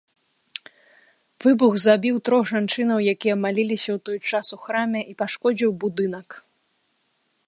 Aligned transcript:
Выбух 1.45 1.73
забіў 1.83 2.15
трох 2.29 2.43
жанчын, 2.53 2.89
якія 3.13 3.35
маліліся 3.43 3.89
ў 3.97 3.99
той 4.09 4.19
час 4.31 4.45
у 4.57 4.61
храме, 4.65 4.99
і 5.13 5.17
пашкодзіў 5.21 5.71
будынак. 5.85 6.27